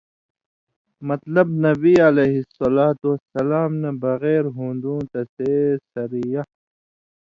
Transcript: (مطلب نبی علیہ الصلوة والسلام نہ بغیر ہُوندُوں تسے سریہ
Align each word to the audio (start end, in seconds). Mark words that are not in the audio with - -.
(مطلب 1.09 1.47
نبی 1.65 1.93
علیہ 2.07 2.35
الصلوة 2.43 2.99
والسلام 3.11 3.71
نہ 3.81 3.91
بغیر 4.03 4.43
ہُوندُوں 4.55 5.01
تسے 5.11 5.53
سریہ 5.91 6.41